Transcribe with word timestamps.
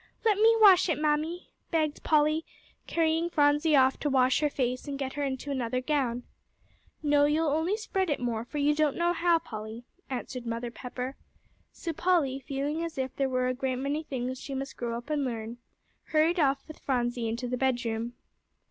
"Let 0.25 0.37
me 0.39 0.55
wash 0.59 0.89
it, 0.89 0.97
Mammy," 0.97 1.49
begged 1.69 2.01
Polly, 2.01 2.43
carrying 2.87 3.29
Phronsie 3.29 3.75
off 3.75 3.99
to 3.99 4.09
wash 4.09 4.39
her 4.39 4.49
face 4.49 4.87
and 4.87 4.97
get 4.97 5.13
her 5.13 5.21
into 5.23 5.51
another 5.51 5.79
gown. 5.79 6.23
"No, 7.03 7.25
you'll 7.25 7.45
only 7.49 7.77
spread 7.77 8.09
it 8.09 8.19
more, 8.19 8.43
for 8.43 8.57
you 8.57 8.73
don't 8.73 8.97
know 8.97 9.13
how, 9.13 9.37
Polly," 9.37 9.83
answered 10.09 10.47
Mother 10.47 10.71
Pepper. 10.71 11.17
So 11.71 11.93
Polly, 11.93 12.39
feeling 12.39 12.83
as 12.83 12.97
if 12.97 13.15
there 13.15 13.29
were 13.29 13.45
a 13.47 13.53
great 13.53 13.75
many 13.75 14.01
things 14.01 14.41
she 14.41 14.55
must 14.55 14.75
grow 14.75 14.97
up 14.97 15.11
and 15.11 15.23
learn, 15.23 15.59
hurried 16.05 16.39
off 16.39 16.67
with 16.67 16.79
Phronsie 16.79 17.29
into 17.29 17.47
the 17.47 17.55
bedroom. 17.55 18.13